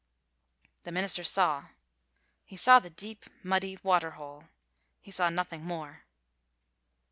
The 0.81 0.91
minister 0.91 1.23
saw. 1.23 1.65
He 2.43 2.57
saw 2.57 2.79
the 2.79 2.89
deep, 2.89 3.23
muddy 3.43 3.77
water 3.83 4.09
hole. 4.17 4.45
He 4.99 5.11
saw 5.11 5.29
nothing 5.29 5.63
more. 5.63 6.05